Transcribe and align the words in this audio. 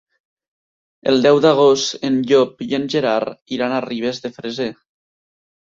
El 1.11 1.21
deu 1.25 1.41
d'agost 1.43 2.07
en 2.09 2.17
Llop 2.31 2.65
i 2.69 2.79
en 2.79 2.89
Gerard 2.95 3.55
iran 3.59 3.77
a 3.79 3.83
Ribes 3.89 4.23
de 4.25 4.37
Freser. 4.39 4.71